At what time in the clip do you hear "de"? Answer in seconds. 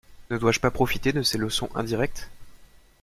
1.13-1.21